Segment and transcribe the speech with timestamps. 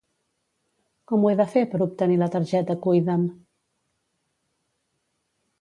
[1.11, 3.31] Com ho he de fer per obtenir la targeta Cuida'm?